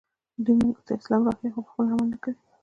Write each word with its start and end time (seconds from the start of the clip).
دوی 0.43 0.55
موږ 0.63 0.77
ته 0.85 0.91
اسلام 0.99 1.21
راښيي 1.27 1.49
خو 1.53 1.59
پخپله 1.65 1.89
عمل 1.93 2.07
نه 2.13 2.17
کوي 2.23 2.35